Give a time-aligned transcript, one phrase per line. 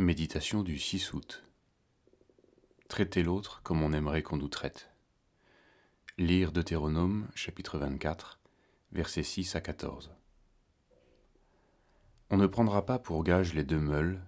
[0.00, 1.44] Méditation du 6 août.
[2.88, 4.90] Traiter l'autre comme on aimerait qu'on nous traite.
[6.18, 8.40] Lire Deutéronome chapitre 24,
[8.90, 10.10] versets 6 à 14.
[12.30, 14.20] On ne prendra pas pour gage les deux meules,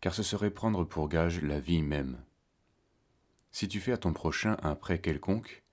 [0.00, 2.22] car ce serait prendre pour gage la vie même.
[3.50, 5.64] Si tu fais à ton prochain un prêt quelconque,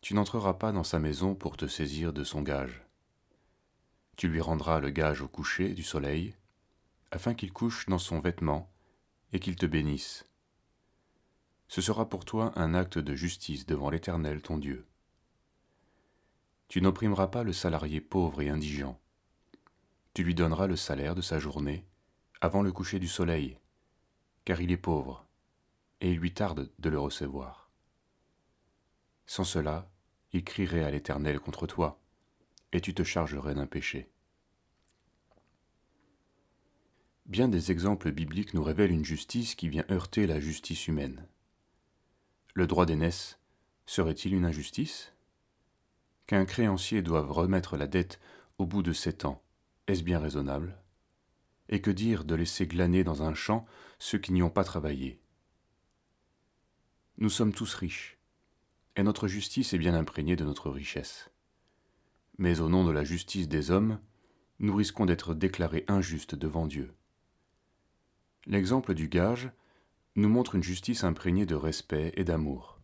[0.00, 2.82] tu n'entreras pas dans sa maison pour te saisir de son gage.
[4.16, 6.34] Tu lui rendras le gage au coucher du soleil,
[7.12, 8.72] afin qu'il couche dans son vêtement
[9.32, 10.24] et qu'il te bénisse.
[11.68, 14.86] Ce sera pour toi un acte de justice devant l'Éternel ton Dieu.
[16.68, 18.98] Tu n'opprimeras pas le salarié pauvre et indigent.
[20.14, 21.86] Tu lui donneras le salaire de sa journée
[22.40, 23.58] avant le coucher du soleil,
[24.44, 25.26] car il est pauvre,
[26.00, 27.70] et il lui tarde de le recevoir.
[29.26, 29.88] Sans cela,
[30.32, 32.00] il crierait à l'Éternel contre toi,
[32.72, 34.10] et tu te chargerais d'un péché.
[37.26, 41.26] Bien des exemples bibliques nous révèlent une justice qui vient heurter la justice humaine.
[42.54, 43.38] Le droit d'aînesse
[43.86, 45.12] serait-il une injustice?
[46.26, 48.20] Qu'un créancier doive remettre la dette
[48.58, 49.42] au bout de sept ans,
[49.86, 50.78] est-ce bien raisonnable?
[51.68, 53.66] Et que dire de laisser glaner dans un champ
[53.98, 55.20] ceux qui n'y ont pas travaillé?
[57.18, 58.18] Nous sommes tous riches,
[58.96, 61.30] et notre justice est bien imprégnée de notre richesse.
[62.36, 64.00] Mais au nom de la justice des hommes,
[64.58, 66.94] nous risquons d'être déclarés injustes devant Dieu.
[68.46, 69.52] L'exemple du gage
[70.16, 72.80] nous montre une justice imprégnée de respect et d'amour.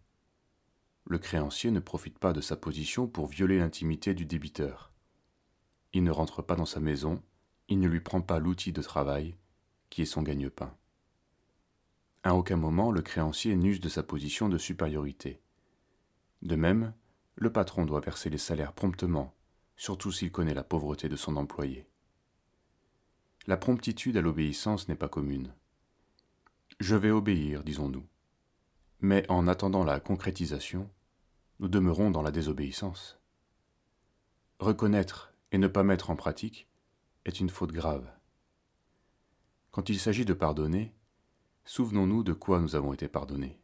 [1.04, 4.92] Le créancier ne profite pas de sa position pour violer l'intimité du débiteur.
[5.92, 7.20] Il ne rentre pas dans sa maison,
[7.68, 9.34] il ne lui prend pas l'outil de travail,
[9.90, 10.76] qui est son gagne-pain.
[12.22, 15.40] À aucun moment le créancier n'use de sa position de supériorité.
[16.42, 16.92] De même,
[17.34, 19.34] le patron doit verser les salaires promptement,
[19.76, 21.88] surtout s'il connaît la pauvreté de son employé
[23.48, 25.54] la promptitude à l'obéissance n'est pas commune.
[26.80, 28.06] Je vais obéir, disons-nous.
[29.00, 30.90] Mais en attendant la concrétisation,
[31.58, 33.18] nous demeurons dans la désobéissance.
[34.58, 36.68] Reconnaître et ne pas mettre en pratique
[37.24, 38.06] est une faute grave.
[39.70, 40.92] Quand il s'agit de pardonner,
[41.64, 43.58] souvenons-nous de quoi nous avons été pardonnés.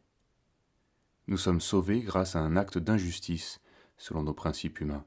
[1.27, 3.61] Nous sommes sauvés grâce à un acte d'injustice
[3.97, 5.05] selon nos principes humains.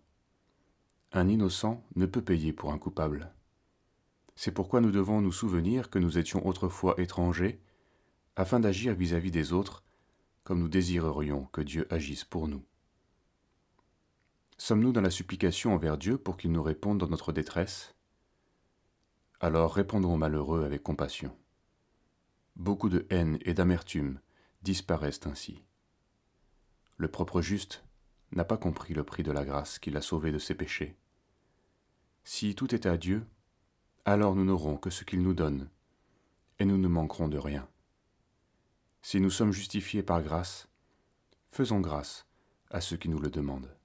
[1.11, 3.33] Un innocent ne peut payer pour un coupable.
[4.41, 7.61] C'est pourquoi nous devons nous souvenir que nous étions autrefois étrangers,
[8.37, 9.83] afin d'agir vis-à-vis des autres
[10.45, 12.65] comme nous désirerions que Dieu agisse pour nous.
[14.57, 17.97] Sommes-nous dans la supplication envers Dieu pour qu'il nous réponde dans notre détresse?
[19.41, 21.37] Alors répondons aux malheureux avec compassion.
[22.55, 24.21] Beaucoup de haine et d'amertume
[24.63, 25.65] disparaissent ainsi.
[26.97, 27.83] Le propre juste
[28.31, 30.97] n'a pas compris le prix de la grâce qui l'a sauvé de ses péchés.
[32.23, 33.27] Si tout est à Dieu,
[34.13, 35.69] alors nous n'aurons que ce qu'il nous donne,
[36.59, 37.69] et nous ne manquerons de rien.
[39.03, 40.69] Si nous sommes justifiés par grâce,
[41.51, 42.27] faisons grâce
[42.71, 43.78] à ceux qui nous le demandent.